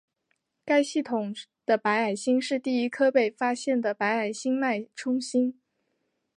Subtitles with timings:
[0.65, 1.31] 该系统
[1.63, 5.53] 的白矮星是第一颗被发现的白矮星脉冲星。